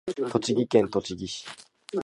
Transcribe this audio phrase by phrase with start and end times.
[0.31, 1.45] 栃木県栃木市